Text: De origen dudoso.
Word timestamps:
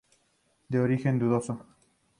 De 0.67 0.79
origen 0.79 1.19
dudoso. 1.19 1.63